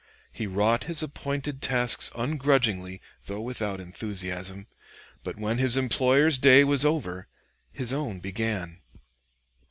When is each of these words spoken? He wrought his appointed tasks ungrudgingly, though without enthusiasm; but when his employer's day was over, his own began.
He 0.31 0.47
wrought 0.47 0.85
his 0.85 1.03
appointed 1.03 1.61
tasks 1.61 2.09
ungrudgingly, 2.15 3.01
though 3.27 3.39
without 3.41 3.79
enthusiasm; 3.79 4.65
but 5.23 5.37
when 5.37 5.59
his 5.59 5.77
employer's 5.77 6.39
day 6.39 6.63
was 6.63 6.83
over, 6.83 7.27
his 7.71 7.93
own 7.93 8.19
began. 8.19 8.79